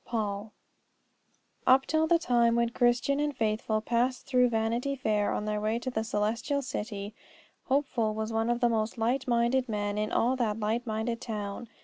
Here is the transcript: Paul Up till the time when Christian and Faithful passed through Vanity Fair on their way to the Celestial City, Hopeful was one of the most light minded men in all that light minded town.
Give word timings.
Paul 0.03 0.51
Up 1.67 1.85
till 1.85 2.07
the 2.07 2.17
time 2.17 2.55
when 2.55 2.69
Christian 2.71 3.19
and 3.19 3.37
Faithful 3.37 3.81
passed 3.81 4.25
through 4.25 4.49
Vanity 4.49 4.95
Fair 4.95 5.31
on 5.31 5.45
their 5.45 5.61
way 5.61 5.77
to 5.77 5.91
the 5.91 6.03
Celestial 6.03 6.63
City, 6.63 7.13
Hopeful 7.65 8.15
was 8.15 8.33
one 8.33 8.49
of 8.49 8.61
the 8.61 8.69
most 8.69 8.97
light 8.97 9.27
minded 9.27 9.69
men 9.69 9.99
in 9.99 10.11
all 10.11 10.35
that 10.37 10.59
light 10.59 10.87
minded 10.87 11.21
town. 11.21 11.69